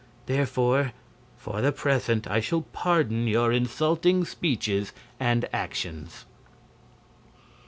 [0.25, 0.93] Therefore,
[1.37, 6.25] for the present I shall pardon your insulting speeches and actions."